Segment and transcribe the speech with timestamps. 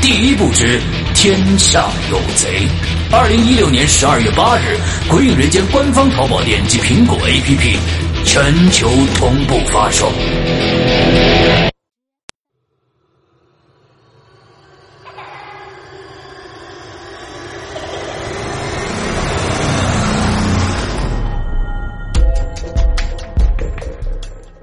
[0.00, 0.80] 第一部之
[1.14, 2.66] 天下有贼，
[3.12, 4.78] 二零一六年十二月八日，
[5.10, 7.76] 鬼影人间官方淘宝店及苹果 APP
[8.24, 10.10] 全球同步发售。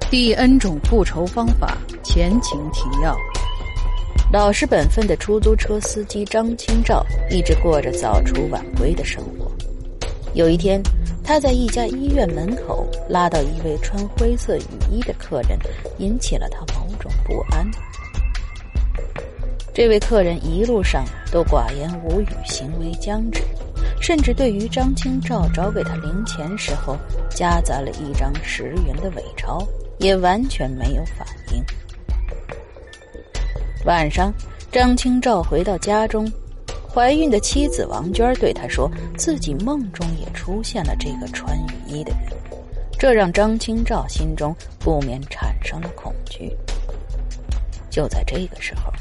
[0.10, 3.16] 第 N 种复仇方法前情提要。
[4.36, 9.50] 老实本分的出租车司机张清照一直过着早出晚归的生活。
[10.34, 10.84] 有一天，
[11.24, 15.58] 他在一家医院门口拉到一位穿灰色雨衣的客人，
[16.00, 17.66] 引起了他某种不安。
[19.74, 23.42] 这位客人一路上都寡言无语，行为僵直，
[24.02, 26.98] 甚至对于张清照找给他零钱时候
[27.30, 29.66] 夹杂了一张十元的伪钞，
[29.98, 31.64] 也完全没有反应。
[33.86, 34.34] 晚上，
[34.72, 36.32] 张清照回到家中，
[36.92, 42.32] 怀孕的妻子王娟对他说，自己梦中也出现了这个穿雨衣的人，
[42.98, 46.52] 这让张清照心中不免产生了恐惧。
[47.92, 48.92] 就在这个时候，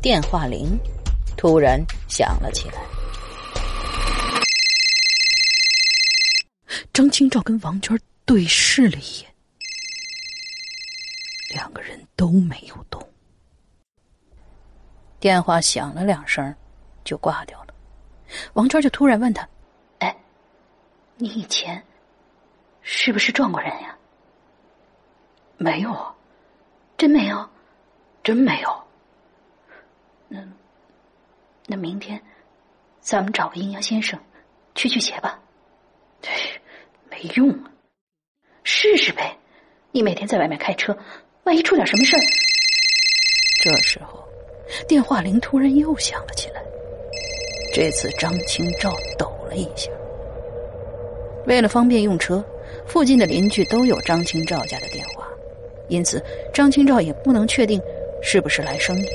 [0.00, 0.78] 电话铃
[1.36, 2.74] 突然响了起来。
[6.92, 9.34] 张清照跟王娟对视了一眼，
[11.50, 12.95] 两个人都没有动。
[15.18, 16.54] 电话响了两声，
[17.04, 17.74] 就挂掉了。
[18.54, 19.48] 王娟就突然问他
[20.00, 20.16] ：“哎，
[21.16, 21.82] 你以前
[22.82, 23.96] 是不是撞过人呀
[25.56, 26.14] ？”“没有，
[26.98, 27.48] 真没有，
[28.22, 28.84] 真没有。
[30.28, 30.44] ”“那
[31.66, 32.20] 那明天
[33.00, 34.20] 咱们找个阴阳先生
[34.74, 35.40] 去驱邪吧。
[37.08, 37.70] ”“没用啊，
[38.64, 39.36] 试试呗。
[39.92, 40.96] 你每天在外面开车，
[41.44, 42.20] 万一出点什么事儿。”
[43.64, 44.22] 这时候。
[44.86, 46.62] 电话铃突然又响了起来，
[47.72, 49.90] 这次张清照抖了一下。
[51.46, 52.44] 为了方便用车，
[52.86, 55.28] 附近的邻居都有张清照家的电话，
[55.88, 56.22] 因此
[56.52, 57.80] 张清照也不能确定
[58.20, 59.06] 是不是来生意。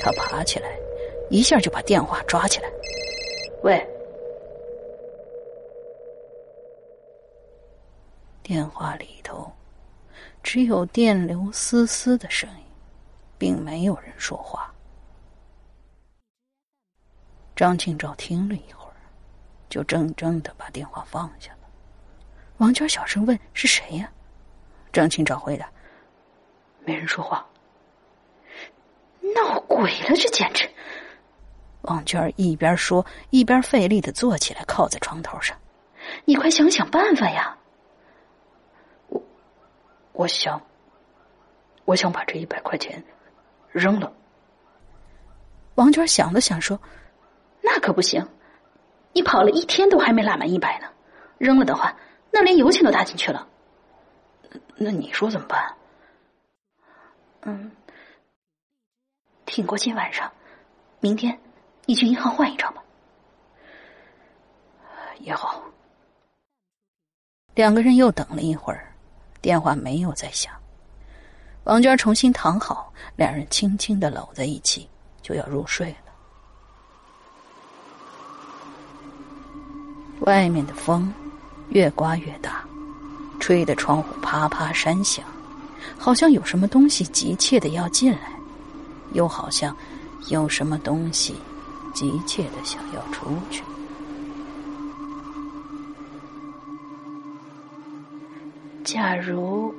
[0.00, 0.76] 他爬起来，
[1.30, 2.68] 一下就把电话抓起来。
[3.62, 3.82] 喂，
[8.42, 9.50] 电话里头
[10.42, 12.63] 只有电流丝丝的声音，
[13.44, 14.72] 并没有人说话。
[17.54, 18.96] 张庆照听了一会儿，
[19.68, 21.58] 就怔怔的把电话放下了。
[22.56, 24.10] 王娟小声问：“是谁呀？”
[24.94, 25.70] 张庆照回答
[26.86, 27.46] ：“没人说话。”
[29.36, 30.66] 闹鬼了，这简直！
[31.82, 35.54] 王娟一边说，一边费力的坐起来，靠在床头上。
[36.24, 37.58] “你快想想办法呀！”
[39.08, 39.22] 我，
[40.12, 40.62] 我想，
[41.84, 43.04] 我想把这一百块钱
[43.74, 44.10] 扔了。
[45.74, 46.80] 王娟想了想，说
[47.60, 48.24] ：“那可不行，
[49.12, 50.86] 你跑了一天都还没拉满一百呢，
[51.38, 51.94] 扔了的话，
[52.30, 53.48] 那连油钱都搭进去了。
[54.76, 55.74] 那你说怎么办？”
[57.42, 57.70] 嗯。
[59.44, 60.32] 挺过今晚上，
[61.00, 61.36] 明天
[61.84, 62.82] 你去银行换一张吧。
[65.18, 65.60] 也好。
[67.54, 68.94] 两个人又等了一会儿，
[69.40, 70.54] 电话没有再响。
[71.64, 74.88] 王娟重新躺好，两人轻轻的搂在一起，
[75.22, 75.96] 就要入睡了。
[80.20, 81.12] 外面的风
[81.70, 82.64] 越刮越大，
[83.40, 85.24] 吹得窗户啪啪山响，
[85.98, 88.32] 好像有什么东西急切的要进来。
[89.12, 89.76] 又好像
[90.28, 91.36] 有什么东西
[91.94, 93.62] 急切的想要出去。
[98.82, 99.72] 假如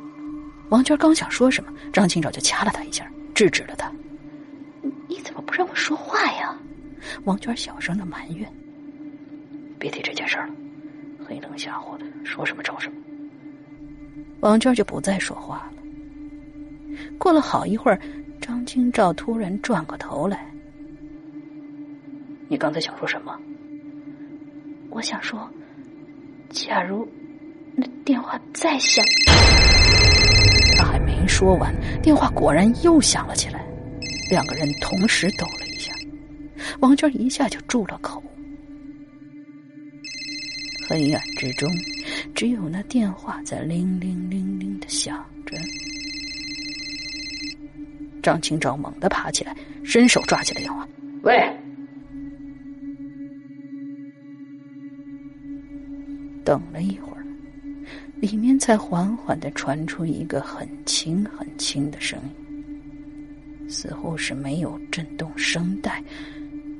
[0.70, 3.92] 王娟刚想说什么，张清照就掐了他一下，制止了他。
[5.08, 6.58] 你怎么不让我说话呀？
[7.24, 8.52] 王娟小声的埋怨。
[9.78, 10.50] 别提这件事了，
[11.28, 12.96] 黑灯瞎火的，说什么找什么。
[14.40, 15.82] 王娟就不再说话了。
[17.18, 18.00] 过了好一会儿。
[18.42, 20.46] 张清照突然转过头来
[22.48, 23.36] ：“你刚才想说什么？”
[24.92, 25.50] 我想说，
[26.52, 27.08] 假如
[27.76, 29.04] 那电话再响，
[31.26, 31.74] 没说完，
[32.04, 33.66] 电话果然又响了起来。
[34.30, 35.92] 两个人同时抖了一下，
[36.82, 38.22] 王娟一下就住了口。
[40.88, 41.68] 黑暗之中，
[42.36, 45.58] 只有那电话在铃铃铃铃的响着。
[48.22, 50.88] 张清照猛地爬起来，伸手抓起了电话。
[51.24, 51.34] 喂，
[56.44, 57.15] 等了一会儿，
[58.22, 66.04] 里面才缓缓的传出一个很轻很轻的声音，似乎是没有震动声带，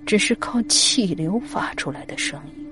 [0.06, 2.66] 只是靠气流发出来的声音。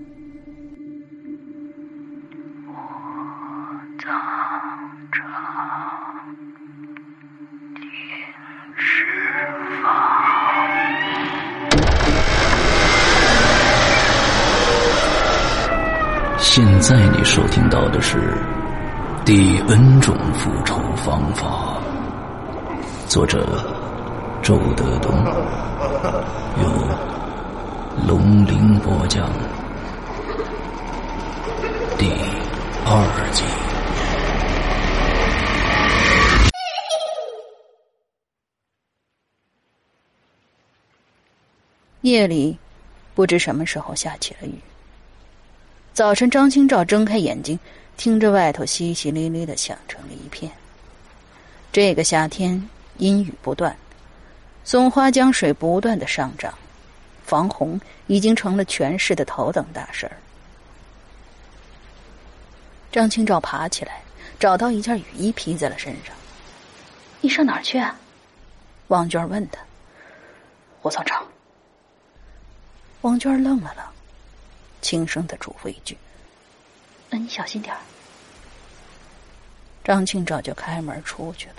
[16.38, 18.18] 现在你收听到的是
[19.26, 21.82] 《第 N 种复仇方法》，
[23.08, 23.40] 作者
[24.44, 25.16] 周德东，
[26.62, 26.68] 由
[28.06, 29.32] 龙鳞播讲，
[31.98, 32.12] 第
[32.86, 33.46] 二集。
[42.02, 42.58] 夜里，
[43.16, 44.60] 不知什么时候下起了雨。
[45.94, 47.58] 早晨，张清照睁开眼睛，
[47.98, 50.52] 听着外头淅淅沥沥的响成了一片。
[51.72, 53.76] 这个夏天阴雨不断，
[54.64, 56.54] 松花江水不断的上涨，
[57.26, 60.18] 防洪已经成了全市的头等大事儿。
[62.92, 64.02] 张清照爬起来，
[64.40, 66.16] 找到一件雨衣披在了身上。
[67.22, 67.98] 你上哪儿去啊？
[68.88, 69.60] 王娟问他。
[70.82, 71.26] 火葬场。
[73.02, 73.86] 王娟愣了愣。
[74.82, 75.98] 轻声的嘱咐一句
[77.14, 77.80] ：“那你小心点儿。”
[79.86, 81.56] 张庆照就开门出去了。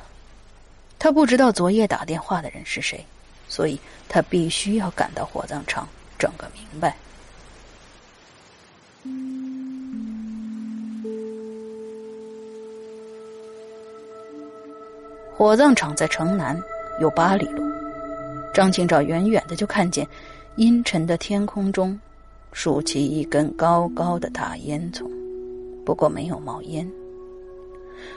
[0.98, 3.06] 他不知道昨夜打电话的人是谁，
[3.48, 6.96] 所以他必须要赶到火葬场整个明白。
[15.36, 16.60] 火葬场在城南，
[17.00, 17.62] 有八里路。
[18.52, 20.04] 张庆照远远的就看见
[20.56, 21.96] 阴沉的天空中。
[22.52, 25.04] 竖起一根高高的大烟囱，
[25.84, 26.90] 不过没有冒烟。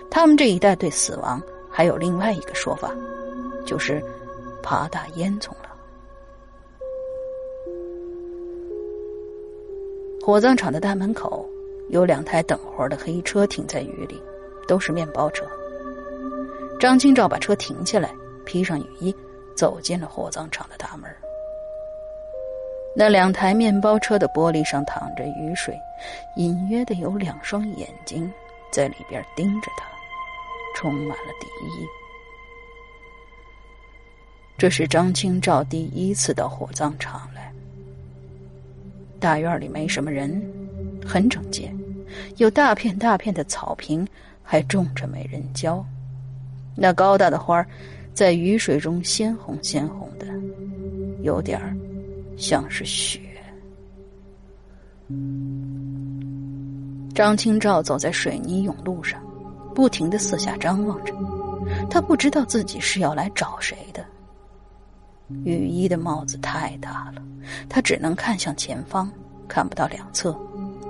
[0.10, 2.94] 他们这一代对死亡还有另外一个说法，
[3.66, 4.04] 就是
[4.64, 5.76] 爬大烟囱了。
[10.24, 11.48] 火葬场的大门口
[11.90, 14.22] 有两台等活的黑车停在雨里，
[14.68, 15.46] 都是面包车。
[16.80, 19.16] 张清照把车停下来，披上雨衣，
[19.56, 21.10] 走进了火葬场的大门。
[23.00, 25.80] 那两台面包车的玻璃上淌着雨水，
[26.36, 28.28] 隐约的有两双眼睛
[28.72, 29.86] 在里边盯着他，
[30.76, 31.86] 充满了敌意。
[34.58, 37.54] 这是张清照第一次到火葬场来。
[39.20, 40.42] 大院里没什么人，
[41.06, 41.72] 很整洁，
[42.38, 44.08] 有大片大片的草坪，
[44.42, 45.86] 还种着美人蕉。
[46.76, 47.64] 那高大的花
[48.16, 50.26] 在雨水中鲜红鲜红的，
[51.22, 51.77] 有点儿
[52.38, 53.20] 像是雪。
[57.14, 59.20] 张清照走在水泥甬路上，
[59.74, 61.14] 不停的四下张望着。
[61.90, 64.06] 他不知道自己是要来找谁的。
[65.44, 67.22] 雨衣的帽子太大了，
[67.68, 69.12] 他只能看向前方，
[69.48, 70.32] 看不到两侧，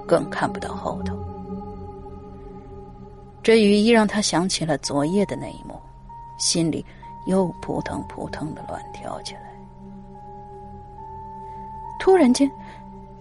[0.05, 1.17] 更看不到后头。
[3.41, 5.79] 这雨衣让他想起了昨夜的那一幕，
[6.37, 6.85] 心里
[7.25, 9.46] 又扑腾扑腾的乱跳起来。
[11.99, 12.49] 突然间。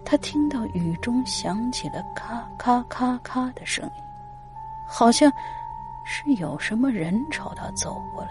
[0.09, 3.91] 他听到雨中响起了咔咔咔咔的声音，
[4.87, 5.29] 好像
[6.05, 8.29] 是有什么人朝他走过来。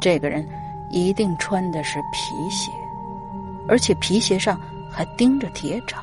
[0.00, 0.48] 这个人
[0.88, 2.72] 一定穿的是皮鞋，
[3.68, 4.58] 而且皮鞋上
[4.90, 6.02] 还钉着铁掌。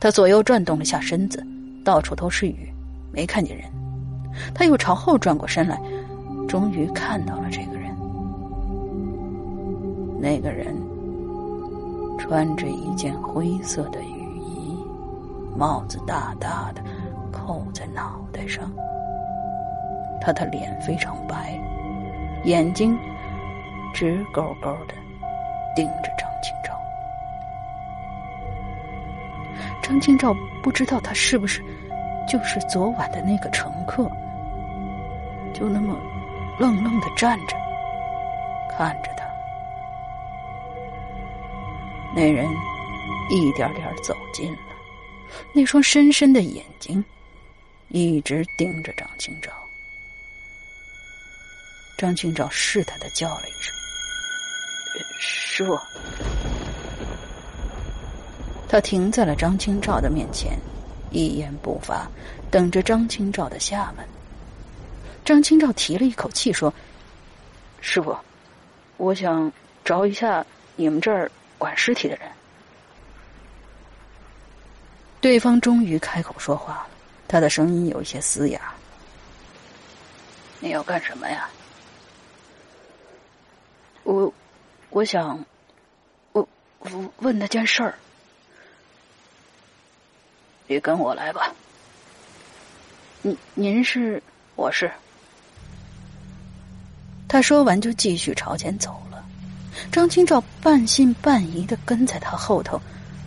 [0.00, 1.46] 他左右转动了下身子，
[1.84, 2.72] 到处都是雨，
[3.12, 3.70] 没看见人。
[4.54, 5.78] 他又朝后转过身来，
[6.48, 7.94] 终于看到了这个人。
[10.18, 10.74] 那个人。
[12.30, 14.78] 穿着一件灰色的雨衣，
[15.56, 16.80] 帽子大大的
[17.32, 18.70] 扣在脑袋上。
[20.20, 21.60] 他的脸非常白，
[22.44, 22.96] 眼睛
[23.92, 24.94] 直勾勾的
[25.74, 26.72] 盯着张清照。
[29.82, 30.32] 张清照
[30.62, 31.60] 不知道他是不是
[32.28, 34.08] 就是昨晚的那个乘客，
[35.52, 35.96] 就那么
[36.60, 37.56] 愣愣的站着，
[38.70, 39.19] 看着他。
[42.14, 42.48] 那人
[43.30, 44.58] 一点点走近了，
[45.52, 47.04] 那双深深的眼睛
[47.88, 49.52] 一直盯着张清照。
[51.96, 53.72] 张清照试探的叫了一声
[55.20, 55.78] ：“师傅。”
[58.68, 60.58] 他停在了张清照的面前，
[61.10, 62.10] 一言不发，
[62.50, 64.06] 等着张清照的下文。
[65.24, 66.72] 张清照提了一口气说
[67.80, 68.16] ：“师傅，
[68.96, 69.52] 我想
[69.84, 72.26] 找一下你们这儿。”管尸体的人，
[75.20, 76.88] 对方终于开口说话了，
[77.28, 78.72] 他的声音有一些嘶哑
[80.58, 81.50] ：“你要干什么呀
[84.04, 84.32] ？”“我，
[84.88, 85.38] 我想，
[86.32, 86.48] 我，
[86.78, 87.94] 我问他件事儿。
[90.66, 91.54] ”“你跟我来吧。
[93.20, 94.22] ”“您，您是？
[94.56, 94.90] 我是。”
[97.28, 98.98] 他说完就继续朝前走。
[99.90, 102.80] 张清照半信半疑的跟在他后头，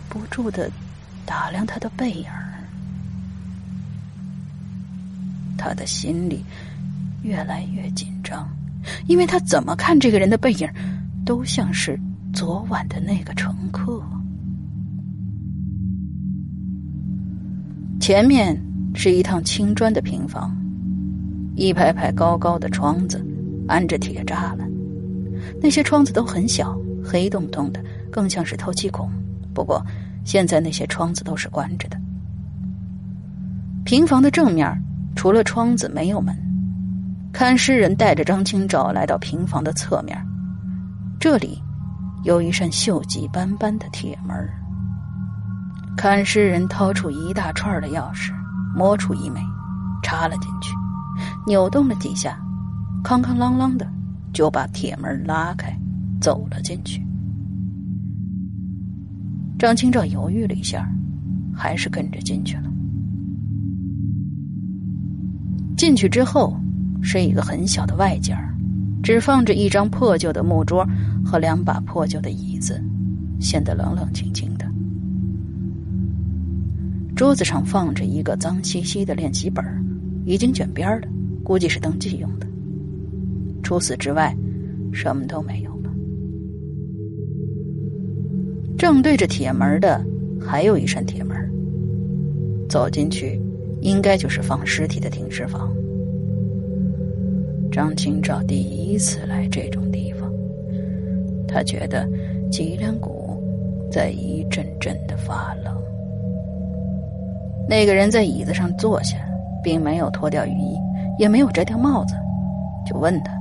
[0.08, 0.70] 不住的
[1.26, 2.26] 打量他的背影
[5.56, 6.44] 他的心里
[7.22, 8.48] 越来越紧张，
[9.06, 10.68] 因为他怎么看这个人的背影，
[11.24, 11.98] 都像是
[12.34, 14.02] 昨晚的那个乘客。
[17.98, 18.60] 前面
[18.94, 20.54] 是一趟青砖的平房，
[21.56, 23.24] 一排排高高的窗子，
[23.66, 24.73] 安着铁栅栏。
[25.60, 29.10] 那些窗子都很小，黑洞洞的，更像是透气孔。
[29.54, 29.84] 不过，
[30.24, 31.96] 现在那些窗子都是关着的。
[33.84, 34.82] 平房的正面
[35.14, 36.34] 除了窗子没有门。
[37.32, 40.16] 看尸人带着张清照来到平房的侧面，
[41.18, 41.60] 这里
[42.22, 44.36] 有一扇锈迹斑斑的铁门。
[45.96, 48.32] 看尸人掏出一大串的钥匙，
[48.74, 49.40] 摸出一枚，
[50.02, 50.74] 插了进去，
[51.44, 52.38] 扭动了几下，
[53.02, 53.84] 康康啷啷的。
[54.34, 55.74] 就把铁门拉开，
[56.20, 57.00] 走了进去。
[59.58, 60.86] 张清照犹豫了一下，
[61.54, 62.64] 还是跟着进去了。
[65.76, 66.54] 进去之后，
[67.00, 68.36] 是一个很小的外间
[69.02, 70.86] 只放着一张破旧的木桌
[71.24, 72.82] 和两把破旧的椅子，
[73.40, 74.66] 显得冷冷清清的。
[77.14, 79.64] 桌子上放着一个脏兮兮的练习本
[80.26, 81.08] 已经卷边了，
[81.44, 82.46] 估计是登记用的。
[83.64, 84.36] 除此之外，
[84.92, 85.90] 什么都没有了。
[88.76, 90.04] 正对着铁门的
[90.38, 91.34] 还有一扇铁门，
[92.68, 93.40] 走进去，
[93.80, 95.74] 应该就是放尸体的停尸房。
[97.72, 100.30] 张清照第一次来这种地方，
[101.48, 102.06] 他觉得
[102.52, 103.42] 脊梁骨
[103.90, 105.74] 在一阵阵的发冷。
[107.66, 109.16] 那个人在椅子上坐下，
[109.62, 110.76] 并没有脱掉雨衣，
[111.18, 112.14] 也没有摘掉帽子，
[112.86, 113.32] 就问他。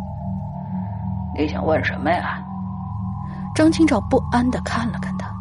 [1.38, 2.40] 你想问什么呀？
[3.56, 5.32] 张清照不安的看了看他。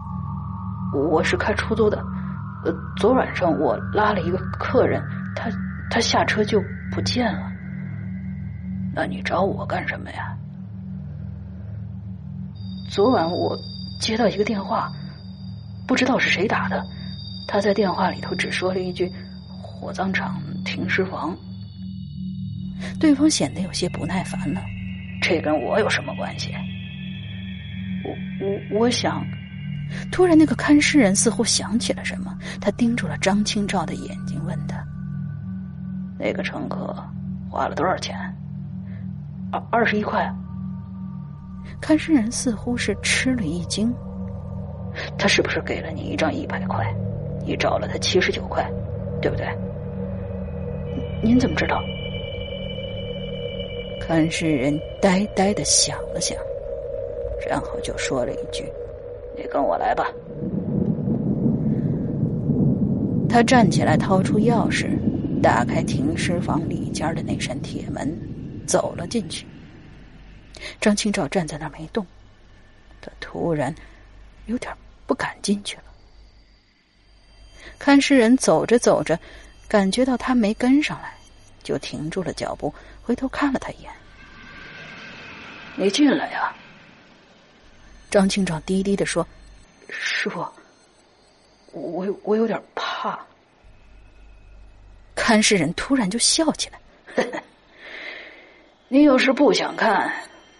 [0.94, 1.99] 我是开出租的，
[2.64, 5.02] 呃，昨晚上我拉了一个客人，
[5.34, 5.50] 他
[5.90, 7.50] 他下车就不见了。
[8.94, 10.37] 那你找我干什么呀？
[12.90, 13.56] 昨晚我
[14.00, 14.92] 接到一个电话，
[15.87, 16.82] 不知道是谁打的。
[17.49, 19.11] 他在电话里头只说了一句
[19.62, 21.34] “火葬场停尸房”，
[23.00, 24.61] 对方显得有些不耐烦了。
[25.23, 26.52] 这跟我有什么关系？
[28.05, 28.11] 我
[28.45, 29.25] 我我想，
[30.11, 34.85] 突然那个看尸人似乎想起了什么，他盯住了张清照的眼睛，问他
[36.19, 36.93] ：“那个乘客
[37.49, 38.19] 花了多少钱
[39.52, 40.29] ？”“二二十一块。”
[41.81, 43.95] 看尸人似乎是吃了一惊，
[45.17, 46.85] 他是不是给了你一张一百块？
[47.47, 48.69] 你找了他七十九块，
[49.21, 49.47] 对不对？
[51.23, 51.81] 您怎么知道？
[54.12, 56.37] 看尸人呆呆的想了想，
[57.49, 58.62] 然后就说了一句
[59.35, 60.12] ：“你跟我来吧。”
[63.26, 64.90] 他站起来，掏出钥匙，
[65.42, 68.14] 打开停尸房里间的那扇铁门，
[68.66, 69.47] 走了进去。
[70.78, 72.07] 张清照站在那儿没动，
[73.00, 73.75] 他突然
[74.45, 74.71] 有点
[75.07, 75.85] 不敢进去了。
[77.78, 79.19] 看尸人走着走着，
[79.66, 81.14] 感觉到他没跟上来，
[81.62, 83.90] 就停住了脚步，回头看了他一眼。
[85.75, 86.55] 你进来呀！
[88.11, 89.26] 张清照低低的说
[89.88, 90.47] ：“师傅，
[91.73, 93.19] 我我有点怕。”
[95.17, 96.79] 看事人突然就笑起来
[98.88, 100.12] ：“你要是不想看，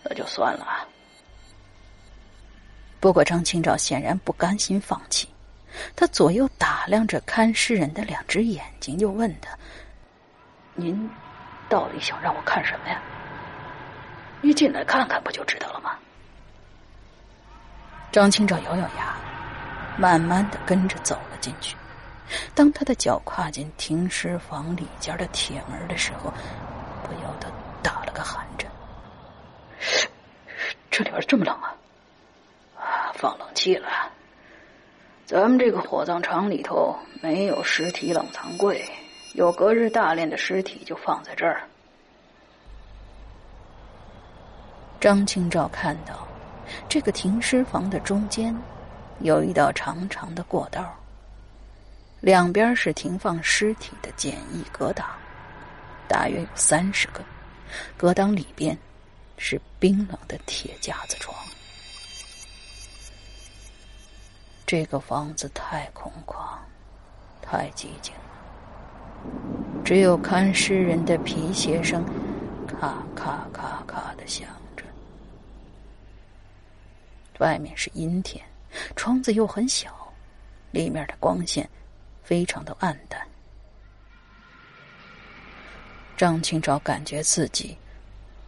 [0.03, 0.89] 那就算了。”
[2.99, 5.29] 不过张清照显然不甘心放弃。
[5.97, 9.57] 他左右打量着看尸人的两只眼睛，又问他
[10.77, 11.11] ：“您
[11.69, 13.03] 到底想让我看什么呀？
[14.43, 15.97] 你进来看看不就知道了吗？”
[18.13, 19.17] 张清照咬咬牙，
[19.97, 21.75] 慢慢的跟着走了进去。
[22.55, 26.31] 当他的脚跨进停尸房里间的铁门的时候，
[27.05, 27.51] 不由得
[27.83, 28.71] 打了个寒颤。
[30.91, 31.75] 这里边这么冷啊！
[32.79, 33.89] 啊，放冷气了。
[35.25, 38.87] 咱们这个火葬场里头没有尸体冷藏柜，
[39.33, 41.63] 有隔日大殓的尸体就放在这儿。
[45.03, 46.25] 张清照看到，
[46.89, 48.57] 这个停尸房的中间
[49.19, 50.95] 有一道长长的过道，
[52.21, 55.09] 两边是停放尸体的简易隔挡，
[56.07, 57.21] 大约有三十个。
[57.97, 58.79] 隔挡里边
[59.39, 61.37] 是冰冷的铁架子床。
[64.65, 66.37] 这个房子太空旷，
[67.43, 72.05] 太寂静了，只有看尸人的皮鞋声，
[72.69, 74.47] 咔咔咔咔的响。
[77.43, 78.43] 外面是阴天，
[78.95, 79.93] 窗子又很小，
[80.71, 81.69] 里面的光线
[82.23, 83.21] 非常的暗淡。
[86.17, 87.77] 张清照感觉自己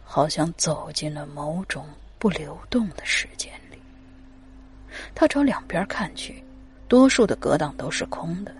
[0.05, 1.85] 好像走进了某种
[2.17, 3.77] 不流动的时间里。
[5.13, 6.41] 他朝两边看去，
[6.87, 8.55] 多数的隔挡都是空的，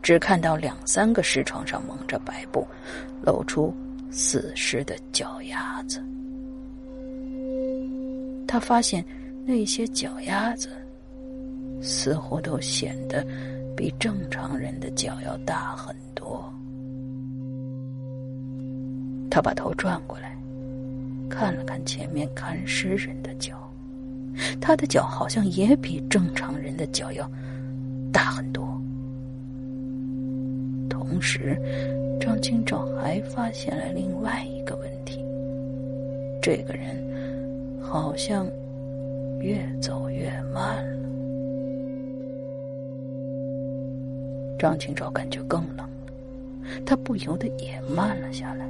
[0.00, 2.64] 只看到两三个尸床上蒙着白布，
[3.22, 3.74] 露出
[4.08, 6.00] 死尸的脚丫子。
[8.46, 9.04] 他发现
[9.46, 10.68] 那些脚丫子
[11.80, 13.24] 似乎都显得
[13.76, 16.50] 比正常人的脚要大很多。
[19.30, 20.36] 他把头转过来，
[21.28, 23.58] 看了看前面看尸人的脚。
[24.60, 27.30] 他的脚好像也比正常人的脚要
[28.12, 28.64] 大很多。
[30.88, 31.60] 同时，
[32.20, 35.24] 张清照还发现了另外一个问题：
[36.40, 36.96] 这个人
[37.80, 38.46] 好像
[39.44, 41.08] 越走越慢了。
[44.58, 45.90] 张清照感觉更冷了，
[46.86, 48.66] 他不由得也慢了下来。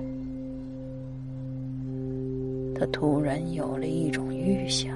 [2.75, 4.93] 他突然有了一种预想。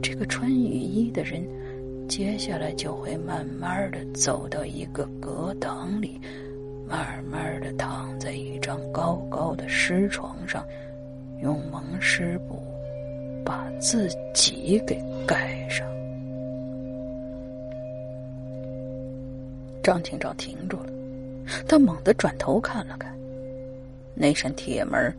[0.00, 1.42] 这个穿雨衣的人，
[2.06, 6.20] 接下来就会慢慢的走到一个隔挡里，
[6.86, 10.64] 慢慢的躺在一张高高的尸床上，
[11.42, 12.62] 用蒙尸布
[13.50, 15.84] 把自己给盖上。
[19.82, 20.86] 张清照停住了，
[21.66, 23.12] 他猛地转头看了看，
[24.14, 25.12] 那扇铁门，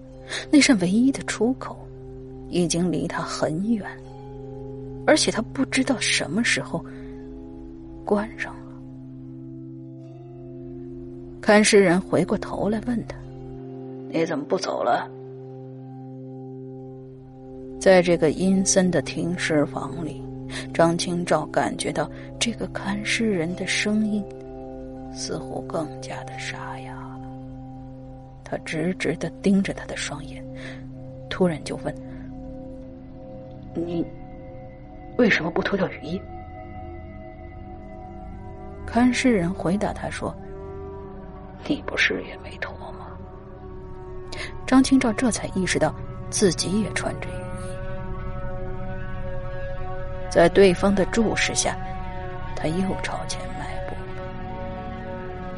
[0.50, 1.78] 那扇唯一的出口，
[2.50, 3.86] 已经离他很远。
[5.06, 6.82] 而且他不知道什么时候
[8.06, 8.72] 关上了。
[11.42, 13.18] 看尸人回过头来问他
[14.10, 15.12] ：“你怎么不走了？”
[17.82, 20.24] 在这个阴森的停尸房里，
[20.72, 22.08] 张清照感觉到
[22.40, 24.24] 这个看尸人的声音
[25.12, 27.22] 似乎更加的沙哑了。
[28.44, 30.46] 他直直的盯着他的双眼，
[31.28, 31.92] 突然就问
[33.74, 34.06] ：“你
[35.18, 36.22] 为什么不脱掉雨衣？”
[38.86, 40.36] 看尸人回答他说
[41.68, 43.08] ：“你不是也没脱吗？”
[44.68, 45.96] 张清照这才意识到
[46.30, 47.51] 自己也穿着雨衣，
[50.32, 51.76] 在对方的注视下，
[52.56, 53.94] 他又朝前迈步。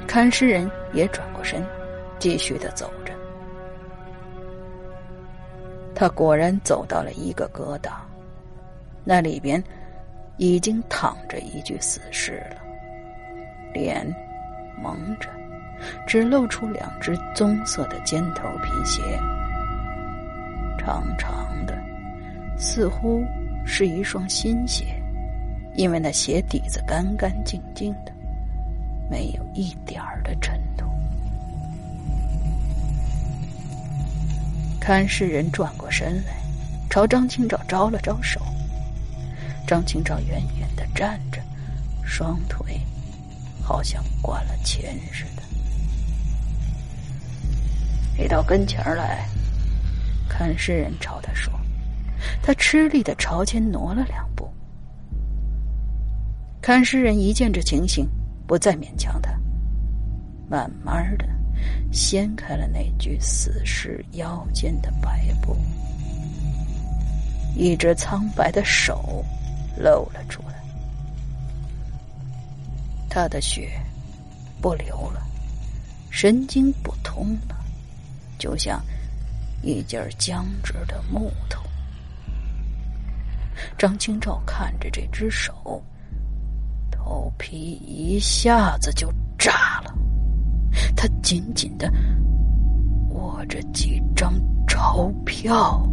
[0.07, 1.63] 看尸人也转过身，
[2.17, 3.13] 继续的走着。
[5.93, 7.91] 他果然走到了一个疙瘩，
[9.03, 9.63] 那里边
[10.37, 12.57] 已经躺着一具死尸了。
[13.73, 14.03] 脸
[14.81, 15.29] 蒙着，
[16.07, 19.01] 只露出两只棕色的尖头皮鞋，
[20.79, 21.77] 长长的，
[22.57, 23.23] 似乎
[23.65, 25.01] 是一双新鞋，
[25.75, 28.11] 因为那鞋底子干干净净的，
[29.09, 30.85] 没有一点儿的尘土。
[34.79, 36.33] 看事人转过身来，
[36.89, 38.41] 朝张清照招了招手。
[39.65, 41.41] 张清照远远的站着，
[42.03, 42.79] 双腿。
[43.65, 45.43] 好像灌了铅似的。
[48.17, 49.25] 你到跟前来，
[50.27, 51.57] 看诗人朝他说。
[52.41, 54.49] 他吃力的朝前挪了两步。
[56.61, 58.07] 看诗人一见这情形，
[58.47, 59.31] 不再勉强他，
[60.49, 61.25] 慢慢的
[61.91, 65.57] 掀开了那具死尸腰间的白布，
[67.55, 69.23] 一只苍白的手
[69.77, 70.53] 露了出来。
[73.09, 73.69] 他的血
[74.61, 75.21] 不流了，
[76.09, 77.55] 神经不通了，
[78.39, 78.81] 就像
[79.61, 81.61] 一截僵直的木头。
[83.83, 85.83] 张清照看着这只手，
[86.89, 89.93] 头皮一下子就炸了。
[90.95, 91.91] 他紧紧的
[93.09, 94.33] 握着几张
[94.69, 95.85] 钞票。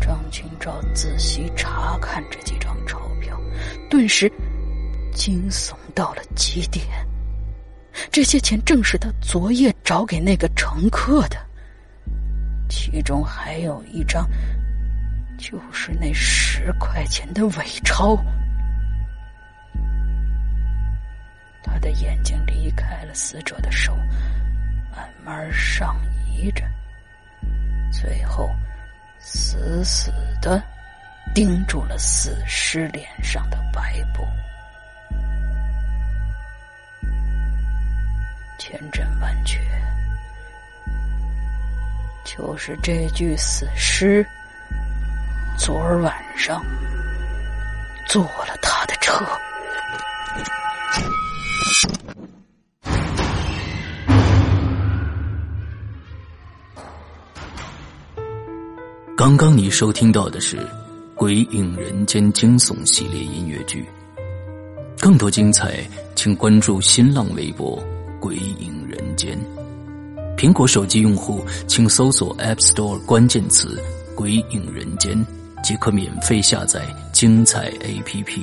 [0.00, 3.36] 张清照仔细查看这几张钞票，
[3.90, 4.32] 顿时
[5.12, 6.86] 惊悚到了极点。
[8.12, 11.36] 这些钱正是他昨夜找给那个乘客的，
[12.68, 14.28] 其中还有一张，
[15.36, 18.16] 就是那十块钱的伪钞。
[21.62, 23.96] 他的眼睛离开了死者的手，
[24.90, 26.64] 慢慢上移着，
[27.90, 28.50] 最后。
[29.20, 30.62] 死死的
[31.34, 34.24] 盯住了死尸脸上的白布，
[38.56, 39.60] 千真万确，
[42.36, 44.24] 就是这具死尸
[45.58, 46.62] 昨儿晚上
[48.06, 49.26] 坐了他的车。
[59.16, 60.56] 刚刚你收听到的是
[61.14, 63.84] 《鬼影人间》惊悚系列音乐剧，
[65.00, 65.82] 更多精彩，
[66.14, 67.82] 请关注新浪微博
[68.20, 69.36] “鬼影人间”。
[70.38, 73.82] 苹果手机用户请搜索 App Store 关键词
[74.14, 75.18] “鬼影人间”，
[75.64, 78.38] 即可免费下载精彩 APP。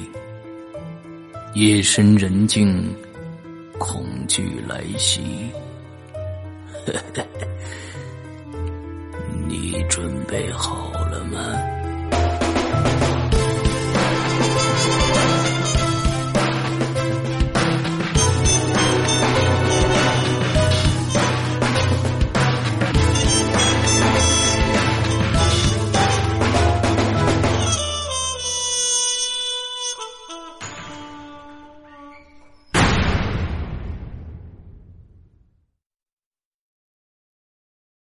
[1.53, 2.93] 夜深人静，
[3.77, 5.23] 恐惧来袭。
[9.47, 11.39] 你准备好了吗？